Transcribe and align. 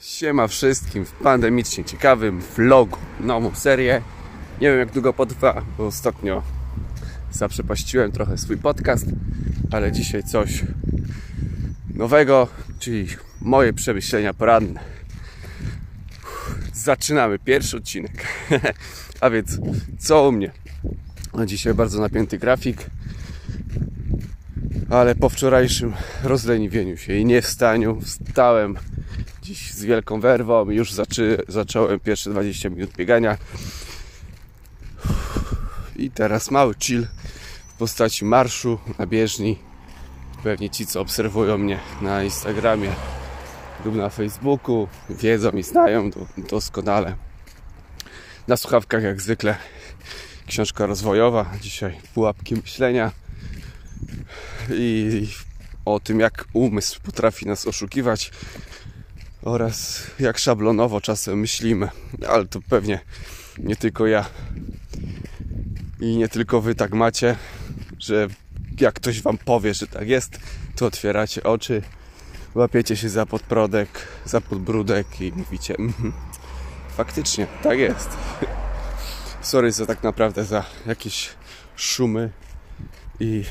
Siema 0.00 0.48
wszystkim 0.48 1.04
w 1.04 1.12
pandemicznie 1.12 1.84
ciekawym 1.84 2.40
vlogu. 2.40 2.98
Nową 3.20 3.54
serię. 3.54 4.02
Nie 4.60 4.70
wiem 4.70 4.78
jak 4.78 4.92
długo 4.92 5.12
potrwa, 5.12 5.64
bo 5.78 5.86
ostatnio 5.86 6.42
zaprzepaściłem 7.30 8.12
trochę 8.12 8.38
swój 8.38 8.56
podcast, 8.56 9.06
ale 9.72 9.92
dzisiaj 9.92 10.22
coś 10.22 10.64
nowego, 11.94 12.48
czyli 12.78 13.06
moje 13.40 13.72
przemyślenia 13.72 14.34
poranne. 14.34 14.80
Zaczynamy 16.72 17.38
pierwszy 17.38 17.76
odcinek. 17.76 18.26
A 19.20 19.30
więc 19.30 19.58
co 19.98 20.28
u 20.28 20.32
mnie? 20.32 20.50
No 21.34 21.46
dzisiaj 21.46 21.74
bardzo 21.74 22.00
napięty 22.00 22.38
grafik, 22.38 22.86
ale 24.90 25.14
po 25.14 25.28
wczorajszym 25.28 25.92
rozleniwieniu 26.22 26.96
się 26.96 27.14
i 27.14 27.24
nie 27.24 27.42
wstaniu 27.42 28.00
wstałem 28.00 28.76
dziś 29.46 29.72
z 29.72 29.84
wielką 29.84 30.20
werwą 30.20 30.70
już 30.70 30.92
zaczy, 30.92 31.42
zacząłem 31.48 32.00
pierwsze 32.00 32.30
20 32.30 32.70
minut 32.70 32.90
biegania. 32.96 33.38
I 35.96 36.10
teraz 36.10 36.50
mały 36.50 36.74
chill 36.78 37.06
w 37.68 37.78
postaci 37.78 38.24
marszu 38.24 38.78
na 38.98 39.06
bieżni. 39.06 39.58
Pewnie 40.42 40.70
ci 40.70 40.86
co 40.86 41.00
obserwują 41.00 41.58
mnie 41.58 41.78
na 42.02 42.22
Instagramie 42.22 42.92
lub 43.84 43.94
na 43.94 44.10
Facebooku 44.10 44.88
wiedzą 45.10 45.50
i 45.50 45.62
znają 45.62 46.10
doskonale. 46.38 47.16
Na 48.48 48.56
słuchawkach 48.56 49.02
jak 49.02 49.20
zwykle 49.20 49.56
książka 50.46 50.86
rozwojowa 50.86 51.50
dzisiaj 51.60 52.00
pułapki 52.14 52.54
myślenia 52.54 53.12
i 54.70 55.28
o 55.84 56.00
tym 56.00 56.20
jak 56.20 56.44
umysł 56.52 57.00
potrafi 57.00 57.46
nas 57.46 57.66
oszukiwać 57.66 58.30
oraz 59.46 60.06
jak 60.18 60.38
szablonowo 60.38 61.00
czasem 61.00 61.38
myślimy. 61.38 61.88
Ale 62.28 62.46
to 62.46 62.60
pewnie 62.68 63.00
nie 63.58 63.76
tylko 63.76 64.06
ja 64.06 64.24
i 66.00 66.16
nie 66.16 66.28
tylko 66.28 66.60
wy 66.60 66.74
tak 66.74 66.92
macie, 66.92 67.36
że 67.98 68.28
jak 68.80 68.94
ktoś 68.94 69.22
wam 69.22 69.38
powie, 69.38 69.74
że 69.74 69.86
tak 69.86 70.08
jest, 70.08 70.40
to 70.76 70.86
otwieracie 70.86 71.42
oczy, 71.42 71.82
łapiecie 72.54 72.96
się 72.96 73.08
za 73.08 73.26
podprodek, 73.26 73.88
za 74.24 74.40
podbródek 74.40 75.20
i 75.20 75.32
mówicie 75.32 75.74
mm, 75.74 76.12
faktycznie, 76.96 77.46
tak 77.62 77.78
jest. 77.78 78.08
Sorry 79.42 79.72
za 79.72 79.86
tak 79.86 80.02
naprawdę 80.02 80.44
za 80.44 80.64
jakieś 80.86 81.30
szumy 81.76 82.30
i 83.20 83.44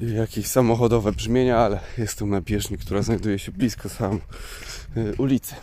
jakieś 0.00 0.46
samochodowe 0.46 1.12
brzmienia, 1.12 1.58
ale 1.58 1.80
jestem 1.98 2.30
na 2.30 2.40
bieżni, 2.40 2.78
która 2.78 3.02
znajduje 3.02 3.38
się 3.38 3.52
blisko 3.52 3.88
sam 3.88 4.20
y, 4.96 5.14
ulicy. 5.18 5.54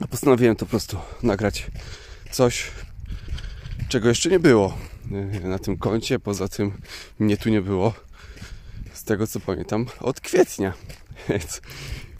A 0.00 0.06
postanowiłem 0.06 0.56
to 0.56 0.66
po 0.66 0.70
prostu 0.70 0.98
nagrać 1.22 1.66
coś, 2.30 2.70
czego 3.88 4.08
jeszcze 4.08 4.30
nie 4.30 4.38
było 4.38 4.78
y, 5.42 5.48
na 5.48 5.58
tym 5.58 5.76
koncie. 5.76 6.18
Poza 6.18 6.48
tym 6.48 6.72
mnie 7.18 7.36
tu 7.36 7.48
nie 7.48 7.62
było 7.62 7.94
z 8.92 9.04
tego 9.04 9.26
co 9.26 9.40
pamiętam 9.40 9.86
od 10.00 10.20
kwietnia. 10.20 10.72
Więc 11.28 11.60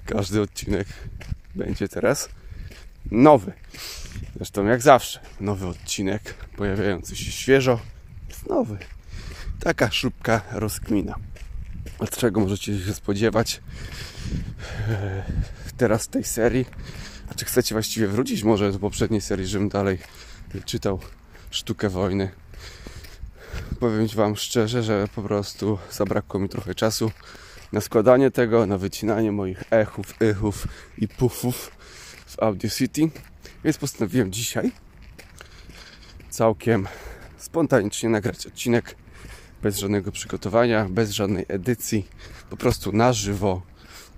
każdy 0.07 0.41
odcinek 0.41 0.89
będzie 1.55 1.89
teraz 1.89 2.29
nowy. 3.11 3.53
Zresztą 4.37 4.67
jak 4.67 4.83
zawsze, 4.83 5.21
nowy 5.41 5.67
odcinek 5.67 6.35
pojawiający 6.57 7.17
się 7.17 7.33
świeżo 7.33 7.81
jest 8.29 8.47
nowy. 8.47 8.79
Taka 9.61 9.91
szybka 9.91 10.41
rozkmina. 10.53 11.15
Od 11.99 12.11
czego 12.11 12.41
możecie 12.41 12.79
się 12.79 12.95
spodziewać 12.95 13.61
e, 14.89 15.23
teraz 15.77 16.09
tej 16.09 16.25
serii? 16.25 16.67
A 17.31 17.35
czy 17.35 17.45
chcecie 17.45 17.75
właściwie 17.75 18.09
wrócić 18.09 18.43
może 18.43 18.73
do 18.73 18.79
poprzedniej 18.79 19.21
serii, 19.21 19.47
żebym 19.47 19.69
dalej 19.69 19.99
czytał 20.65 21.01
Sztukę 21.51 21.89
Wojny? 21.89 22.31
Powiem 23.81 24.07
Wam 24.07 24.37
szczerze, 24.37 24.83
że 24.83 25.09
po 25.15 25.23
prostu 25.23 25.79
zabrakło 25.91 26.41
mi 26.41 26.49
trochę 26.49 26.75
czasu 26.75 27.11
na 27.73 27.81
składanie 27.81 28.31
tego, 28.31 28.67
na 28.67 28.79
wycinanie 28.79 29.33
moich 29.33 29.65
echów, 29.71 30.15
ychów 30.21 30.69
i 30.99 31.09
pufów 31.09 31.71
w 32.27 32.43
Audio 32.43 32.71
City. 32.71 33.11
Więc 33.65 33.79
postanowiłem 33.79 34.33
dzisiaj 34.33 34.73
całkiem 36.31 36.89
spontanicznie 37.39 38.09
nagrać 38.09 38.47
odcinek 38.47 38.95
bez 39.63 39.79
żadnego 39.79 40.13
przygotowania, 40.13 40.89
bez 40.89 41.11
żadnej 41.11 41.45
edycji, 41.49 42.09
po 42.51 42.57
prostu 42.57 42.93
na 42.93 43.13
żywo 43.13 43.63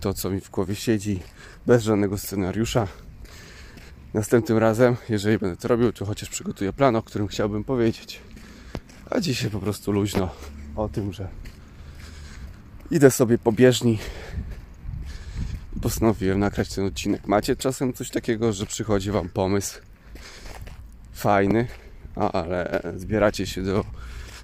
to, 0.00 0.14
co 0.14 0.30
mi 0.30 0.40
w 0.40 0.50
głowie 0.50 0.74
siedzi, 0.74 1.20
bez 1.66 1.82
żadnego 1.82 2.18
scenariusza. 2.18 2.86
Następnym 4.14 4.58
razem, 4.58 4.96
jeżeli 5.08 5.38
będę 5.38 5.56
to 5.56 5.68
robił, 5.68 5.92
to 5.92 6.06
chociaż 6.06 6.28
przygotuję 6.28 6.72
plan, 6.72 6.96
o 6.96 7.02
którym 7.02 7.28
chciałbym 7.28 7.64
powiedzieć. 7.64 8.20
A 9.10 9.20
dzisiaj 9.20 9.50
po 9.50 9.58
prostu 9.58 9.92
luźno 9.92 10.30
o 10.76 10.88
tym, 10.88 11.12
że 11.12 11.28
idę 12.90 13.10
sobie 13.10 13.38
po 13.38 13.52
bieżni 13.52 13.98
i 15.76 15.80
postanowiłem 15.80 16.38
nagrać 16.38 16.74
ten 16.74 16.86
odcinek. 16.86 17.26
Macie 17.26 17.56
czasem 17.56 17.92
coś 17.92 18.10
takiego, 18.10 18.52
że 18.52 18.66
przychodzi 18.66 19.10
Wam 19.10 19.28
pomysł 19.28 19.80
fajny, 21.12 21.68
ale 22.16 22.82
zbieracie 22.96 23.46
się 23.46 23.62
do 23.62 23.84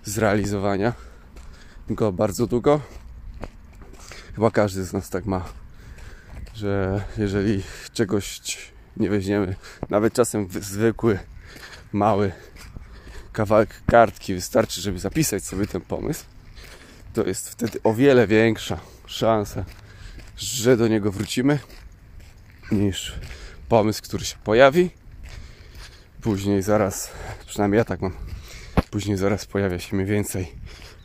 zrealizowania 0.07 0.93
go 1.91 2.13
bardzo 2.13 2.47
długo. 2.47 2.81
Chyba 4.35 4.51
każdy 4.51 4.85
z 4.85 4.93
nas 4.93 5.11
tak 5.11 5.27
ma, 5.27 5.45
że 6.55 7.05
jeżeli 7.19 7.63
czegoś 7.93 8.41
nie 8.97 9.11
weźmiemy, 9.11 9.57
nawet 9.91 10.13
czasem 10.13 10.49
zwykły, 10.61 11.19
mały 11.93 12.33
kawałek 13.33 13.83
kartki 13.87 14.35
wystarczy, 14.35 14.81
żeby 14.81 14.99
zapisać 14.99 15.45
sobie 15.45 15.67
ten 15.67 15.81
pomysł, 15.81 16.25
to 17.15 17.25
jest 17.25 17.49
wtedy 17.49 17.79
o 17.85 17.95
wiele 17.95 18.27
większa 18.27 18.81
szansa, 19.07 19.65
że 20.37 20.77
do 20.77 20.89
niego 20.89 21.13
wrócimy, 21.13 21.59
niż 22.73 23.15
pomysł, 23.69 24.03
który 24.03 24.25
się 24.25 24.37
pojawi. 24.45 24.91
Później 26.21 26.63
zaraz, 26.63 27.11
przynajmniej 27.47 27.79
ja 27.79 27.85
tak 27.85 28.01
mam, 28.01 28.13
Później 28.91 29.17
zaraz 29.17 29.47
pojawia 29.47 29.79
się 29.79 29.97
mniej 29.97 30.09
więcej 30.09 30.53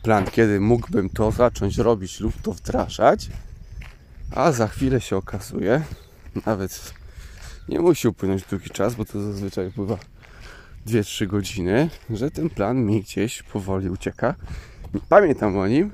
plan, 0.02 0.24
kiedy 0.24 0.60
mógłbym 0.60 1.10
to 1.10 1.30
zacząć 1.30 1.78
robić 1.78 2.20
lub 2.20 2.42
to 2.42 2.52
wdrażać. 2.52 3.28
A 4.30 4.52
za 4.52 4.68
chwilę 4.68 5.00
się 5.00 5.16
okazuje, 5.16 5.82
nawet 6.46 6.94
nie 7.68 7.80
musi 7.80 8.08
upłynąć 8.08 8.42
długi 8.42 8.70
czas, 8.70 8.94
bo 8.94 9.04
to 9.04 9.22
zazwyczaj 9.22 9.70
pływa 9.70 9.98
2-3 10.86 11.26
godziny, 11.26 11.90
że 12.10 12.30
ten 12.30 12.50
plan 12.50 12.84
mi 12.84 13.02
gdzieś 13.02 13.42
powoli 13.42 13.90
ucieka. 13.90 14.34
Pamiętam 15.08 15.58
o 15.58 15.68
nim, 15.68 15.90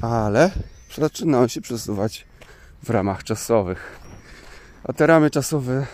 ale 0.00 0.50
zaczyna 0.94 1.40
on 1.40 1.48
się 1.48 1.60
przesuwać 1.60 2.26
w 2.82 2.90
ramach 2.90 3.24
czasowych. 3.24 4.00
A 4.84 4.92
te 4.92 5.06
ramy 5.06 5.30
czasowe 5.30 5.86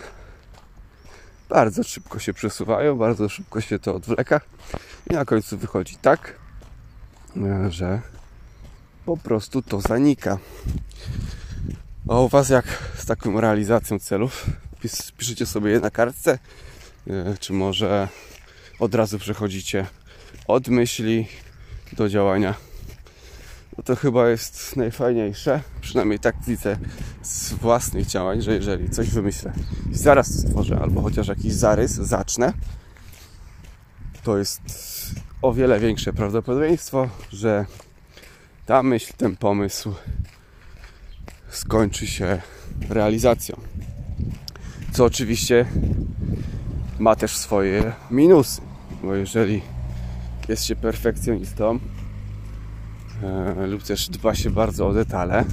bardzo 1.49 1.83
szybko 1.83 2.19
się 2.19 2.33
przesuwają, 2.33 2.97
bardzo 2.97 3.29
szybko 3.29 3.61
się 3.61 3.79
to 3.79 3.95
odwleka 3.95 4.41
i 5.09 5.13
na 5.13 5.25
końcu 5.25 5.57
wychodzi 5.57 5.95
tak, 6.01 6.35
e, 7.37 7.71
że 7.71 8.01
po 9.05 9.17
prostu 9.17 9.61
to 9.61 9.81
zanika. 9.81 10.37
A 12.09 12.19
u 12.19 12.29
Was 12.29 12.49
jak 12.49 12.65
z 12.97 13.05
taką 13.05 13.41
realizacją 13.41 13.99
celów? 13.99 14.45
Piszecie 15.17 15.45
sobie 15.45 15.71
je 15.71 15.79
na 15.79 15.91
kartce, 15.91 16.39
e, 17.07 17.37
czy 17.39 17.53
może 17.53 18.07
od 18.79 18.95
razu 18.95 19.19
przechodzicie 19.19 19.87
od 20.47 20.67
myśli 20.67 21.27
do 21.93 22.09
działania? 22.09 22.53
To 23.85 23.95
chyba 23.95 24.29
jest 24.29 24.75
najfajniejsze, 24.75 25.61
przynajmniej 25.81 26.19
tak 26.19 26.35
widzę 26.47 26.77
z 27.21 27.53
własnych 27.53 28.05
działań, 28.05 28.41
że 28.41 28.53
jeżeli 28.55 28.89
coś 28.89 29.09
wymyślę 29.09 29.53
i 29.91 29.97
zaraz 29.97 30.39
stworzę, 30.39 30.79
albo 30.79 31.01
chociaż 31.01 31.27
jakiś 31.27 31.53
zarys 31.53 31.91
zacznę, 31.91 32.53
to 34.23 34.37
jest 34.37 34.61
o 35.41 35.53
wiele 35.53 35.79
większe 35.79 36.13
prawdopodobieństwo, 36.13 37.09
że 37.31 37.65
ta 38.65 38.83
myśl, 38.83 39.13
ten 39.17 39.35
pomysł 39.35 39.93
skończy 41.49 42.07
się 42.07 42.41
realizacją. 42.89 43.59
Co 44.91 45.05
oczywiście 45.05 45.65
ma 46.99 47.15
też 47.15 47.37
swoje 47.37 47.93
minusy, 48.11 48.61
bo 49.03 49.15
jeżeli 49.15 49.61
jest 50.47 50.65
się 50.65 50.75
perfekcjonistą 50.75 51.79
lub 53.67 53.83
też 53.83 54.09
dba 54.09 54.35
się 54.35 54.49
bardzo 54.49 54.87
o 54.87 54.93
detale, 54.93 55.45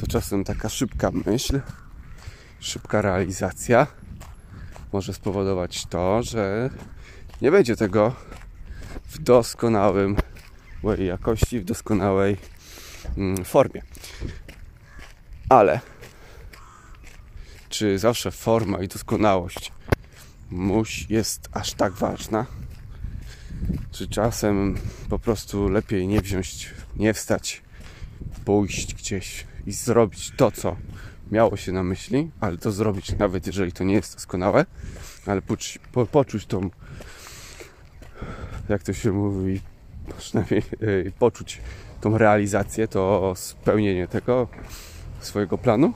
to 0.00 0.06
czasem 0.06 0.44
taka 0.44 0.68
szybka 0.68 1.10
myśl, 1.26 1.60
szybka 2.60 3.02
realizacja 3.02 3.86
może 4.92 5.14
spowodować 5.14 5.86
to, 5.86 6.22
że 6.22 6.70
nie 7.42 7.50
będzie 7.50 7.76
tego 7.76 8.14
w 9.04 9.18
doskonałym 9.18 10.16
jakości, 10.98 11.60
w 11.60 11.64
doskonałej 11.64 12.36
mm, 13.16 13.44
formie. 13.44 13.82
Ale 15.48 15.80
czy 17.68 17.98
zawsze 17.98 18.30
forma 18.30 18.78
i 18.78 18.88
doskonałość 18.88 19.72
musi, 20.50 21.06
jest 21.08 21.48
aż 21.52 21.72
tak 21.72 21.92
ważna? 21.92 22.46
Czy 23.90 24.08
czasem 24.08 24.74
po 25.08 25.18
prostu 25.18 25.68
lepiej 25.68 26.06
nie 26.08 26.20
wziąć, 26.20 26.70
nie 26.96 27.14
wstać, 27.14 27.62
pójść 28.44 28.94
gdzieś 28.94 29.46
i 29.66 29.72
zrobić 29.72 30.32
to, 30.36 30.50
co 30.50 30.76
miało 31.30 31.56
się 31.56 31.72
na 31.72 31.82
myśli, 31.82 32.30
ale 32.40 32.58
to 32.58 32.72
zrobić 32.72 33.18
nawet 33.18 33.46
jeżeli 33.46 33.72
to 33.72 33.84
nie 33.84 33.94
jest 33.94 34.14
doskonałe, 34.14 34.66
ale 35.26 35.42
poczuć, 35.42 35.78
po, 35.92 36.06
poczuć 36.06 36.46
tą, 36.46 36.70
jak 38.68 38.82
to 38.82 38.92
się 38.92 39.12
mówi, 39.12 39.60
przynajmniej 40.18 40.62
yy, 40.80 41.12
poczuć 41.18 41.60
tą 42.00 42.18
realizację, 42.18 42.88
to 42.88 43.32
spełnienie 43.36 44.08
tego 44.08 44.48
swojego 45.20 45.58
planu. 45.58 45.92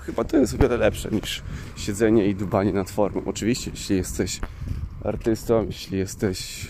Chyba 0.00 0.24
to 0.24 0.36
jest 0.36 0.54
o 0.54 0.58
wiele 0.58 0.76
lepsze 0.76 1.10
niż 1.10 1.42
siedzenie 1.76 2.26
i 2.26 2.34
dubanie 2.34 2.72
nad 2.72 2.90
formą. 2.90 3.22
Oczywiście, 3.26 3.70
jeśli 3.70 3.96
jesteś 3.96 4.40
artystą, 5.04 5.66
jeśli 5.66 5.98
jesteś 5.98 6.68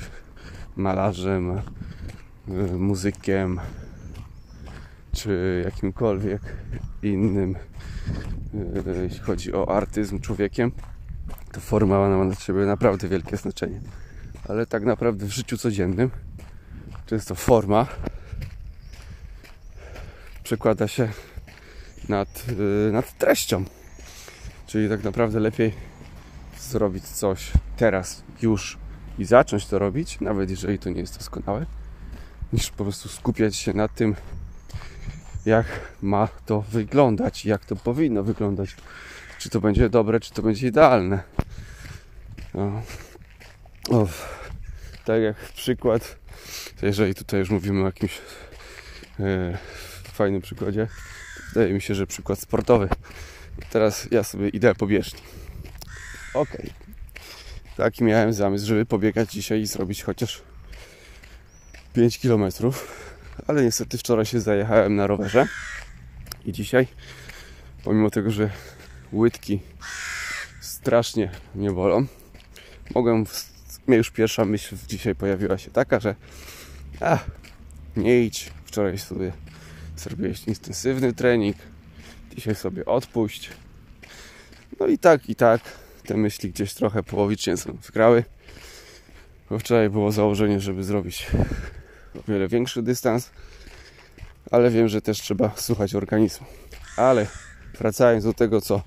malarzem, 0.76 1.62
yy, 2.48 2.78
muzykiem, 2.78 3.60
czy 5.12 5.62
jakimkolwiek 5.64 6.42
innym, 7.02 7.56
yy, 8.54 9.02
jeśli 9.02 9.20
chodzi 9.20 9.52
o 9.52 9.76
artyzm 9.76 10.20
człowiekiem, 10.20 10.72
to 11.52 11.60
forma 11.60 12.08
ma 12.08 12.24
dla 12.24 12.36
Ciebie 12.36 12.60
naprawdę 12.60 13.08
wielkie 13.08 13.36
znaczenie. 13.36 13.80
Ale 14.48 14.66
tak 14.66 14.84
naprawdę 14.84 15.26
w 15.26 15.30
życiu 15.30 15.58
codziennym 15.58 16.10
często 17.06 17.34
forma 17.34 17.86
przekłada 20.42 20.88
się 20.88 21.08
nad, 22.08 22.44
yy, 22.58 22.92
nad 22.92 23.18
treścią. 23.18 23.64
Czyli 24.66 24.88
tak 24.88 25.04
naprawdę 25.04 25.40
lepiej 25.40 25.87
zrobić 26.60 27.04
coś 27.04 27.52
teraz, 27.76 28.22
już 28.42 28.78
i 29.18 29.24
zacząć 29.24 29.66
to 29.66 29.78
robić, 29.78 30.20
nawet 30.20 30.50
jeżeli 30.50 30.78
to 30.78 30.90
nie 30.90 31.00
jest 31.00 31.18
doskonałe, 31.18 31.66
niż 32.52 32.70
po 32.70 32.84
prostu 32.84 33.08
skupiać 33.08 33.56
się 33.56 33.72
na 33.72 33.88
tym, 33.88 34.14
jak 35.46 35.66
ma 36.02 36.28
to 36.46 36.60
wyglądać, 36.60 37.44
jak 37.44 37.64
to 37.64 37.76
powinno 37.76 38.22
wyglądać. 38.22 38.76
Czy 39.38 39.50
to 39.50 39.60
będzie 39.60 39.88
dobre, 39.88 40.20
czy 40.20 40.32
to 40.32 40.42
będzie 40.42 40.66
idealne. 40.66 41.22
No. 42.54 42.82
Tak 45.04 45.22
jak 45.22 45.36
przykład, 45.36 46.16
jeżeli 46.82 47.14
tutaj 47.14 47.40
już 47.40 47.50
mówimy 47.50 47.82
o 47.82 47.86
jakimś 47.86 48.20
e, 49.20 49.58
fajnym 50.12 50.42
przykładzie, 50.42 50.88
wydaje 51.54 51.74
mi 51.74 51.80
się, 51.80 51.94
że 51.94 52.06
przykład 52.06 52.38
sportowy. 52.38 52.88
Teraz 53.70 54.08
ja 54.10 54.22
sobie 54.22 54.48
idę 54.48 54.74
po 54.74 54.86
bieżni. 54.86 55.20
Ok. 56.38 56.56
Taki 57.76 58.04
miałem 58.04 58.32
zamysł, 58.32 58.66
żeby 58.66 58.86
pobiegać 58.86 59.32
dzisiaj 59.32 59.60
i 59.60 59.66
zrobić 59.66 60.02
chociaż 60.02 60.42
5 61.92 62.18
kilometrów 62.18 63.08
ale 63.46 63.64
niestety 63.64 63.98
wczoraj 63.98 64.26
się 64.26 64.40
zajechałem 64.40 64.96
na 64.96 65.06
rowerze 65.06 65.46
i 66.44 66.52
dzisiaj, 66.52 66.86
pomimo 67.84 68.10
tego, 68.10 68.30
że 68.30 68.50
łydki 69.12 69.60
strasznie 70.60 71.30
mnie 71.54 71.70
bolą, 71.70 72.06
mogłem, 72.94 73.24
mnie 73.86 73.96
już 73.96 74.10
pierwsza 74.10 74.44
myśl 74.44 74.76
dzisiaj 74.88 75.14
pojawiła 75.14 75.58
się 75.58 75.70
taka, 75.70 76.00
że 76.00 76.14
a, 77.00 77.18
nie 77.96 78.24
idź, 78.24 78.52
wczoraj 78.64 78.98
sobie 78.98 79.32
zrobiłeś 79.96 80.44
intensywny 80.46 81.12
trening, 81.12 81.56
dzisiaj 82.36 82.54
sobie 82.54 82.84
odpuść. 82.84 83.50
No 84.80 84.86
i 84.86 84.98
tak, 84.98 85.30
i 85.30 85.34
tak 85.34 85.60
te 86.08 86.16
myśli 86.16 86.50
gdzieś 86.50 86.74
trochę 86.74 87.02
połowicznie 87.02 87.56
są 87.56 87.72
wgrały. 87.72 88.24
Bo 89.50 89.58
wczoraj 89.58 89.90
było 89.90 90.12
założenie, 90.12 90.60
żeby 90.60 90.84
zrobić 90.84 91.26
o 92.18 92.32
wiele 92.32 92.48
większy 92.48 92.82
dystans, 92.82 93.30
ale 94.50 94.70
wiem, 94.70 94.88
że 94.88 95.02
też 95.02 95.20
trzeba 95.20 95.52
słuchać 95.56 95.94
organizmu. 95.94 96.46
Ale 96.96 97.26
wracając 97.78 98.24
do 98.24 98.34
tego, 98.34 98.60
co 98.60 98.82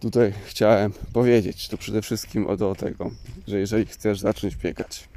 tutaj 0.00 0.32
chciałem 0.46 0.92
powiedzieć, 1.12 1.68
to 1.68 1.78
przede 1.78 2.02
wszystkim 2.02 2.46
o 2.46 2.74
tego, 2.74 3.10
że 3.48 3.58
jeżeli 3.58 3.86
chcesz 3.86 4.20
zacząć 4.20 4.56
biegać, 4.56 5.08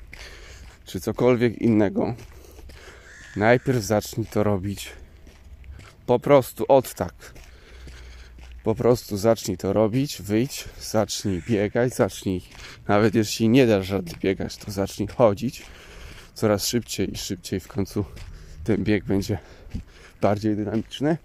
czy 0.86 1.02
cokolwiek 1.02 1.58
innego, 1.58 2.16
najpierw 3.36 3.84
zacznij 3.84 4.28
to 4.28 4.44
robić 4.44 4.90
po 6.06 6.20
prostu 6.20 6.66
od 6.68 6.94
tak. 6.94 7.14
Po 8.64 8.76
prostu 8.76 9.18
zacznij 9.18 9.58
to 9.58 9.74
robić, 9.74 10.22
wyjdź, 10.22 10.66
zacznij 10.82 11.42
biegać, 11.50 11.96
zacznij, 11.96 12.42
nawet 12.88 13.16
jeśli 13.16 13.50
nie 13.50 13.68
dasz 13.68 13.90
rady 13.90 14.12
biegać, 14.20 14.58
to 14.58 14.72
zacznij 14.72 15.08
chodzić 15.08 15.64
coraz 16.34 16.68
szybciej 16.68 17.14
i 17.14 17.18
szybciej 17.18 17.60
w 17.60 17.68
końcu 17.68 18.06
ten 18.64 18.84
bieg 18.84 19.04
będzie 19.04 19.38
bardziej 20.22 20.56
dynamiczny. 20.56 21.18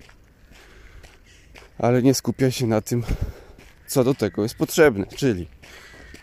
Ale 1.78 2.02
nie 2.02 2.14
skupia 2.14 2.50
się 2.50 2.66
na 2.66 2.80
tym, 2.80 3.02
co 3.86 4.04
do 4.04 4.14
tego 4.14 4.42
jest 4.42 4.54
potrzebne. 4.54 5.06
Czyli, 5.06 5.48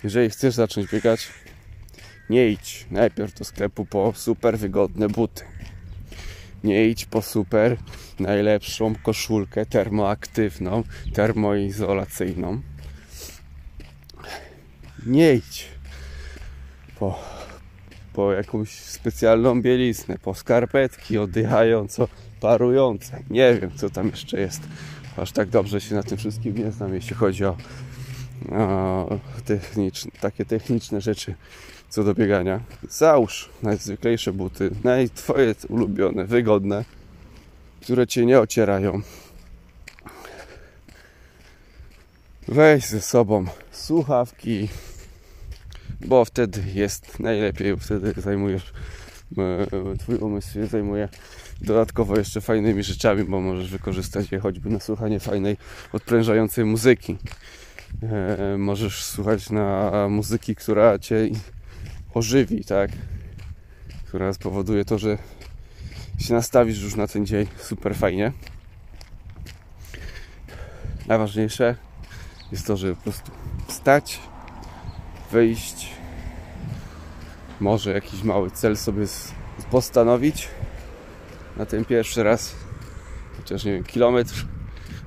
jeżeli 0.03 0.29
chcesz 0.29 0.55
zacząć 0.55 0.91
biegać, 0.91 1.27
nie 2.29 2.49
idź 2.49 2.85
najpierw 2.91 3.33
do 3.33 3.45
sklepu 3.45 3.85
po 3.85 4.13
super 4.15 4.57
wygodne 4.57 5.07
buty. 5.07 5.43
Nie 6.65 6.87
idź 6.87 7.05
po 7.05 7.21
super 7.21 7.77
najlepszą 8.19 8.95
koszulkę 8.95 9.65
termoaktywną, 9.65 10.83
termoizolacyjną. 11.13 12.61
Nie 15.05 15.33
idź 15.33 15.67
po 16.99 17.19
po 18.13 18.33
jakąś 18.33 18.69
specjalną 18.69 19.61
bieliznę, 19.61 20.17
po 20.17 20.33
skarpetki 20.33 21.17
oddychająco 21.17 22.07
parujące. 22.39 23.23
Nie 23.29 23.57
wiem, 23.61 23.71
co 23.75 23.89
tam 23.89 24.07
jeszcze 24.07 24.39
jest. 24.39 24.61
Aż 25.17 25.31
tak 25.31 25.49
dobrze 25.49 25.81
się 25.81 25.95
na 25.95 26.03
tym 26.03 26.17
wszystkim 26.17 26.57
nie 26.57 26.71
znam, 26.71 26.93
jeśli 26.93 27.15
chodzi 27.15 27.45
o, 27.45 27.57
o 28.51 29.19
takie 30.21 30.45
techniczne 30.45 31.01
rzeczy 31.01 31.35
co 31.89 32.03
do 32.03 32.13
biegania. 32.13 32.59
Załóż 32.89 33.49
najzwyklejsze 33.63 34.33
buty, 34.33 34.71
naj, 34.83 35.09
twoje 35.09 35.55
ulubione, 35.69 36.25
wygodne, 36.25 36.85
które 37.81 38.07
cię 38.07 38.25
nie 38.25 38.39
ocierają. 38.39 39.01
Weź 42.47 42.85
ze 42.85 43.01
sobą 43.01 43.45
słuchawki, 43.71 44.67
bo 46.01 46.25
wtedy 46.25 46.63
jest 46.73 47.19
najlepiej, 47.19 47.77
wtedy 47.77 48.13
zajmujesz 48.17 48.73
e, 49.37 49.97
twój 49.97 50.15
umysł 50.15 50.53
się 50.53 50.67
zajmuje 50.67 51.09
dodatkowo 51.61 52.17
jeszcze 52.17 52.41
fajnymi 52.41 52.83
rzeczami, 52.83 53.23
bo 53.23 53.41
możesz 53.41 53.71
wykorzystać 53.71 54.31
je 54.31 54.39
choćby 54.39 54.69
na 54.69 54.79
słuchanie 54.79 55.19
fajnej, 55.19 55.57
odprężającej 55.93 56.65
muzyki. 56.65 57.17
E, 58.03 58.57
możesz 58.57 59.03
słuchać 59.03 59.49
na 59.49 59.91
muzyki, 60.09 60.55
która 60.55 60.99
cię 60.99 61.29
ożywi, 62.15 62.65
tak? 62.65 62.91
Która 64.07 64.33
spowoduje 64.33 64.85
to, 64.85 64.99
że 64.99 65.17
się 66.19 66.33
nastawisz 66.33 66.81
już 66.81 66.95
na 66.95 67.07
ten 67.07 67.25
dzień 67.25 67.47
super 67.57 67.95
fajnie. 67.95 68.31
Najważniejsze 71.07 71.75
jest 72.51 72.67
to, 72.67 72.77
żeby 72.77 72.95
po 72.95 73.01
prostu 73.01 73.31
wstać, 73.67 74.19
wyjść, 75.31 75.89
może 77.59 77.91
jakiś 77.93 78.23
mały 78.23 78.51
cel 78.51 78.77
sobie 78.77 79.05
postanowić 79.71 80.47
na 81.57 81.65
ten 81.65 81.85
pierwszy 81.85 82.23
raz, 82.23 82.55
chociaż 83.37 83.65
nie 83.65 83.71
wiem, 83.71 83.83
kilometr 83.83 84.45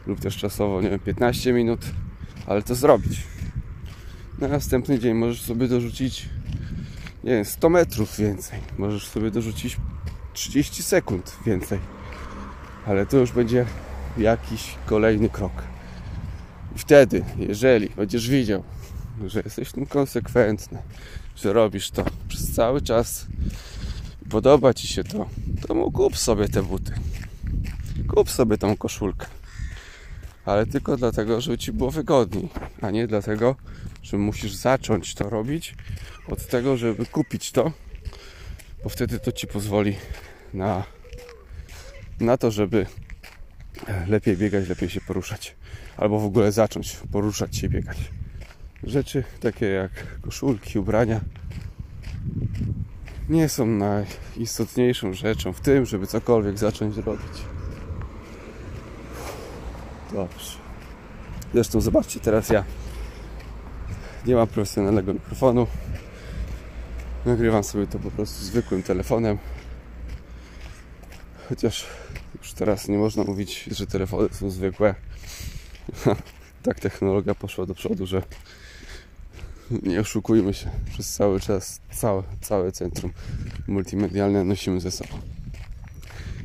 lub 0.06 0.20
też 0.20 0.36
czasowo, 0.36 0.82
nie 0.82 0.90
wiem, 0.90 1.00
15 1.00 1.52
minut, 1.52 1.80
ale 2.46 2.62
to 2.62 2.74
zrobić. 2.74 3.22
Na 4.38 4.48
następny 4.48 4.98
dzień 4.98 5.14
możesz 5.14 5.42
sobie 5.42 5.68
dorzucić, 5.68 6.28
nie 7.28 7.35
wiem, 7.35 7.44
100 7.44 7.70
metrów 7.70 8.16
więcej, 8.16 8.58
możesz 8.78 9.06
sobie 9.06 9.30
dorzucić 9.30 9.76
30 10.32 10.82
sekund 10.82 11.37
więcej, 11.47 11.78
ale 12.87 13.06
to 13.06 13.16
już 13.16 13.32
będzie 13.32 13.66
jakiś 14.18 14.75
kolejny 14.87 15.28
krok. 15.28 15.52
I 16.76 16.78
wtedy, 16.78 17.25
jeżeli 17.38 17.88
będziesz 17.88 18.28
widział, 18.28 18.64
że 19.26 19.40
jesteś 19.44 19.73
tym 19.73 19.87
konsekwentny, 19.87 20.78
że 21.37 21.52
robisz 21.52 21.90
to 21.90 22.04
przez 22.28 22.52
cały 22.52 22.82
czas, 22.82 23.26
podoba 24.30 24.75
Ci 24.75 24.88
się 24.88 25.04
to, 25.04 25.28
to 25.66 25.75
mu 25.75 25.92
kup 25.92 26.16
sobie 26.16 26.49
te 26.49 26.62
buty. 26.62 26.92
Kup 28.14 28.30
sobie 28.30 28.58
tą 28.58 28.76
koszulkę. 28.76 29.26
Ale 30.44 30.66
tylko 30.66 30.97
dlatego, 30.97 31.40
żeby 31.40 31.58
Ci 31.58 31.73
było 31.73 31.90
wygodniej, 31.90 32.49
a 32.80 32.90
nie 32.90 33.06
dlatego, 33.06 33.56
że 34.02 34.18
musisz 34.18 34.54
zacząć 34.54 35.14
to 35.14 35.30
robić 35.30 35.75
od 36.30 36.47
tego, 36.47 36.76
żeby 36.76 37.06
kupić 37.06 37.52
to, 37.52 37.73
bo 38.85 38.88
wtedy 38.88 39.20
to 39.20 39.32
Ci 39.32 39.47
pozwoli 39.47 39.97
na, 40.54 40.85
na 42.20 42.37
to, 42.37 42.50
żeby 42.50 42.87
lepiej 44.06 44.37
biegać, 44.37 44.68
lepiej 44.68 44.90
się 44.90 45.00
poruszać. 45.00 45.56
Albo 45.97 46.18
w 46.18 46.25
ogóle 46.25 46.52
zacząć 46.52 46.97
poruszać 47.12 47.56
się, 47.56 47.68
biegać. 47.68 47.99
Rzeczy 48.82 49.25
takie 49.40 49.66
jak 49.66 50.20
koszulki, 50.20 50.78
ubrania 50.78 51.20
nie 53.28 53.49
są 53.49 53.66
najistotniejszą 53.66 55.12
rzeczą 55.12 55.52
w 55.52 55.61
tym, 55.61 55.87
żeby 55.87 56.06
cokolwiek 56.06 56.58
zacząć 56.58 56.97
robić. 56.97 57.42
Dobrze. 60.12 60.58
Zresztą 61.54 61.80
zobaczcie, 61.80 62.20
teraz 62.20 62.49
ja 62.49 62.64
nie 64.26 64.35
mam 64.35 64.47
profesjonalnego 64.47 65.14
mikrofonu. 65.14 65.66
Nagrywam 67.28 67.64
sobie 67.64 67.87
to 67.87 67.99
po 67.99 68.11
prostu 68.11 68.44
zwykłym 68.44 68.82
telefonem. 68.82 69.38
Chociaż 71.49 71.87
już 72.38 72.52
teraz 72.52 72.88
nie 72.88 72.99
można 72.99 73.25
mówić, 73.25 73.64
że 73.70 73.87
telefony 73.87 74.28
są 74.32 74.50
zwykłe. 74.50 74.94
tak 76.62 76.80
technologia 76.80 77.35
poszła 77.35 77.66
do 77.66 77.75
przodu, 77.75 78.06
że 78.06 78.23
nie 79.82 80.00
oszukujmy 80.00 80.54
się. 80.54 80.70
Przez 80.90 81.14
cały 81.14 81.40
czas 81.40 81.80
całe, 81.90 82.23
całe 82.40 82.73
centrum 82.73 83.12
multimedialne 83.66 84.44
nosimy 84.44 84.80
ze 84.80 84.90
sobą. 84.90 85.18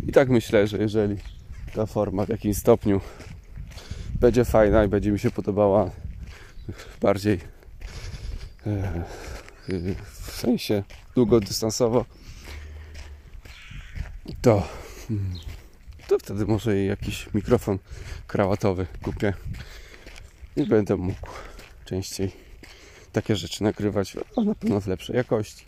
I 0.07 0.11
tak 0.11 0.29
myślę, 0.29 0.67
że 0.67 0.77
jeżeli 0.77 1.17
ta 1.73 1.85
forma 1.85 2.25
w 2.25 2.29
jakimś 2.29 2.57
stopniu 2.57 3.01
będzie 4.19 4.45
fajna 4.45 4.83
i 4.83 4.87
będzie 4.87 5.11
mi 5.11 5.19
się 5.19 5.31
podobała 5.31 5.91
bardziej 7.01 7.39
e, 8.67 9.03
w 9.67 10.31
sensie 10.31 10.83
długodystansowo, 11.15 12.05
to, 14.41 14.67
to 16.07 16.19
wtedy 16.19 16.45
może 16.45 16.83
jakiś 16.83 17.33
mikrofon 17.33 17.79
krawatowy 18.27 18.87
kupię 19.01 19.33
i 20.55 20.67
będę 20.67 20.97
mógł 20.97 21.29
częściej 21.85 22.31
takie 23.11 23.35
rzeczy 23.35 23.63
nagrywać, 23.63 24.17
a 24.37 24.41
na 24.41 24.55
pewno 24.55 24.81
w 24.81 24.87
lepszej 24.87 25.15
jakości. 25.15 25.65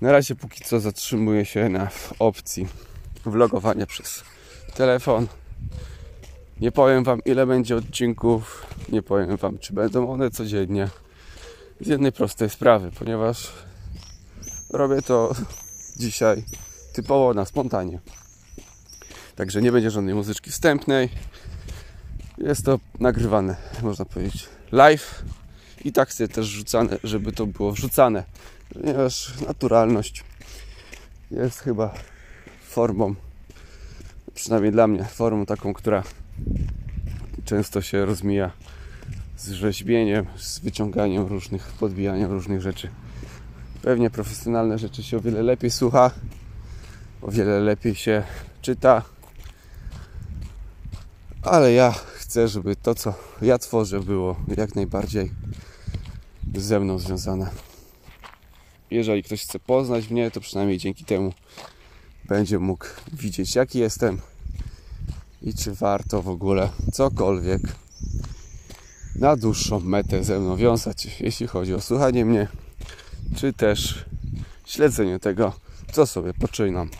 Na 0.00 0.12
razie 0.12 0.34
póki 0.34 0.64
co 0.64 0.80
zatrzymuję 0.80 1.44
się 1.44 1.68
na 1.68 1.88
opcji 2.18 2.66
vlogowania 3.24 3.86
przez 3.86 4.24
telefon. 4.74 5.26
Nie 6.60 6.72
powiem 6.72 7.04
Wam 7.04 7.20
ile 7.24 7.46
będzie 7.46 7.76
odcinków, 7.76 8.66
nie 8.88 9.02
powiem 9.02 9.36
Wam 9.36 9.58
czy 9.58 9.72
będą 9.72 10.12
one 10.12 10.30
codziennie. 10.30 10.88
Z 11.82 11.86
jednej 11.86 12.12
prostej 12.12 12.50
sprawy, 12.50 12.90
ponieważ 12.98 13.52
robię 14.70 15.02
to 15.02 15.34
dzisiaj 15.96 16.44
typowo 16.92 17.34
na 17.34 17.44
spontanie. 17.44 17.98
Także 19.36 19.62
nie 19.62 19.72
będzie 19.72 19.90
żadnej 19.90 20.14
muzyczki 20.14 20.50
wstępnej. 20.50 21.08
Jest 22.38 22.64
to 22.64 22.78
nagrywane, 23.00 23.56
można 23.82 24.04
powiedzieć, 24.04 24.48
live 24.72 25.24
i 25.84 25.92
tak 25.92 26.12
sobie 26.12 26.28
też 26.28 26.46
rzucane, 26.46 26.98
żeby 27.04 27.32
to 27.32 27.46
było 27.46 27.72
wrzucane, 27.72 28.24
ponieważ 28.74 29.40
naturalność 29.46 30.24
jest 31.30 31.60
chyba 31.60 31.94
formą, 32.68 33.14
przynajmniej 34.34 34.72
dla 34.72 34.86
mnie, 34.86 35.04
formą 35.04 35.46
taką, 35.46 35.74
która 35.74 36.02
często 37.44 37.82
się 37.82 38.04
rozmija 38.04 38.50
z 39.36 39.50
rzeźbieniem, 39.50 40.26
z 40.36 40.58
wyciąganiem 40.58 41.26
różnych, 41.26 41.66
podbijaniem 41.66 42.30
różnych 42.30 42.60
rzeczy. 42.60 42.88
Pewnie 43.82 44.10
profesjonalne 44.10 44.78
rzeczy 44.78 45.02
się 45.02 45.16
o 45.16 45.20
wiele 45.20 45.42
lepiej 45.42 45.70
słucha, 45.70 46.10
o 47.22 47.30
wiele 47.30 47.60
lepiej 47.60 47.94
się 47.94 48.22
czyta, 48.62 49.02
ale 51.42 51.72
ja 51.72 51.92
chcę, 51.92 52.48
żeby 52.48 52.76
to, 52.76 52.94
co 52.94 53.14
ja 53.42 53.58
tworzę, 53.58 54.00
było 54.00 54.36
jak 54.56 54.74
najbardziej 54.74 55.30
ze 56.54 56.80
mną 56.80 56.98
związane. 56.98 57.50
Jeżeli 58.90 59.22
ktoś 59.22 59.42
chce 59.42 59.58
poznać 59.58 60.10
mnie, 60.10 60.30
to 60.30 60.40
przynajmniej 60.40 60.78
dzięki 60.78 61.04
temu 61.04 61.32
będzie 62.24 62.58
mógł 62.58 62.86
widzieć, 63.12 63.54
jaki 63.54 63.78
jestem 63.78 64.20
i 65.42 65.54
czy 65.54 65.74
warto 65.74 66.22
w 66.22 66.28
ogóle 66.28 66.70
cokolwiek 66.92 67.62
na 69.16 69.36
dłuższą 69.36 69.80
metę 69.80 70.24
ze 70.24 70.40
mną 70.40 70.56
wiązać, 70.56 71.20
jeśli 71.20 71.46
chodzi 71.46 71.74
o 71.74 71.80
słuchanie 71.80 72.24
mnie, 72.24 72.48
czy 73.36 73.52
też 73.52 74.04
śledzenie 74.66 75.18
tego, 75.18 75.52
co 75.92 76.06
sobie 76.06 76.34
poczynam. 76.34 76.90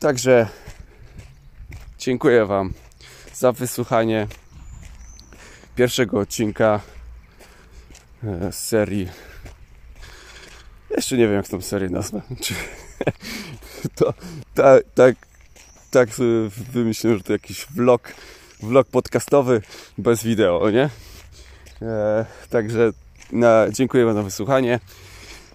Także 0.00 0.48
dziękuję 1.98 2.46
Wam 2.46 2.72
za 3.34 3.52
wysłuchanie 3.52 4.26
pierwszego 5.76 6.18
odcinka 6.18 6.80
z 8.50 8.54
serii. 8.54 9.08
Jeszcze 10.90 11.16
nie 11.16 11.26
wiem, 11.26 11.36
jak 11.36 11.48
tą 11.48 11.60
serię 11.60 11.88
nazwę. 11.88 12.22
Czy 12.44 12.54
to 13.94 14.14
tak, 14.54 14.84
tak, 14.94 15.16
tak 15.90 16.08
wymyśliłem, 16.72 17.18
że 17.18 17.24
to 17.24 17.32
jakiś 17.32 17.66
vlog, 17.66 18.14
vlog 18.62 18.88
podcastowy 18.88 19.62
bez 19.98 20.24
wideo, 20.24 20.70
nie? 20.70 20.90
E, 21.82 22.26
także 22.50 22.92
na, 23.32 23.66
dziękuję 23.70 24.04
Wam 24.04 24.14
za 24.14 24.22
wysłuchanie. 24.22 24.80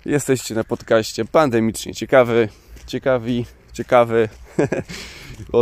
Jesteście 0.05 0.55
na 0.55 0.63
podcaście 0.63 1.25
pandemicznie 1.25 1.93
ciekawy, 1.93 2.49
ciekawi, 2.87 3.45
ciekawy. 3.73 4.29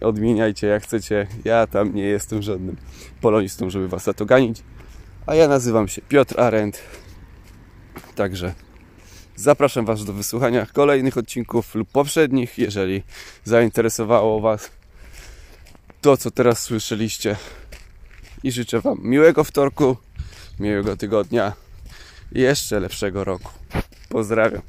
Odmieniajcie 0.00 0.66
jak 0.66 0.82
chcecie. 0.82 1.26
Ja 1.44 1.66
tam 1.66 1.94
nie 1.94 2.02
jestem 2.02 2.42
żadnym 2.42 2.76
polonistą, 3.20 3.70
żeby 3.70 3.88
Was 3.88 4.04
za 4.04 4.14
to 4.14 4.26
ganić. 4.26 4.62
A 5.26 5.34
ja 5.34 5.48
nazywam 5.48 5.88
się 5.88 6.02
Piotr 6.02 6.40
Arendt. 6.40 6.80
Także 8.14 8.54
zapraszam 9.36 9.86
Was 9.86 10.04
do 10.04 10.12
wysłuchania 10.12 10.66
kolejnych 10.66 11.16
odcinków 11.16 11.74
lub 11.74 11.88
poprzednich, 11.90 12.58
jeżeli 12.58 13.02
zainteresowało 13.44 14.40
Was 14.40 14.70
to, 16.00 16.16
co 16.16 16.30
teraz 16.30 16.62
słyszeliście. 16.62 17.36
I 18.42 18.52
życzę 18.52 18.80
Wam 18.80 18.98
miłego 19.02 19.44
wtorku, 19.44 19.96
miłego 20.60 20.96
tygodnia 20.96 21.52
i 22.32 22.40
jeszcze 22.40 22.80
lepszego 22.80 23.24
roku. 23.24 23.52
Pozdrawiam. 24.08 24.62